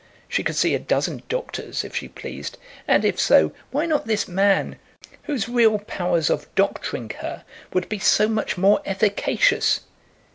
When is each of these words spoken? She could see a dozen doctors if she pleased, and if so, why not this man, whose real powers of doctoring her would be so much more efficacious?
She 0.27 0.43
could 0.43 0.55
see 0.55 0.73
a 0.73 0.79
dozen 0.79 1.21
doctors 1.29 1.83
if 1.83 1.95
she 1.95 2.07
pleased, 2.07 2.57
and 2.87 3.05
if 3.05 3.19
so, 3.19 3.51
why 3.69 3.85
not 3.85 4.07
this 4.07 4.27
man, 4.27 4.79
whose 5.25 5.47
real 5.47 5.77
powers 5.77 6.31
of 6.31 6.47
doctoring 6.55 7.11
her 7.19 7.45
would 7.71 7.87
be 7.87 7.99
so 7.99 8.27
much 8.27 8.57
more 8.57 8.81
efficacious? 8.83 9.81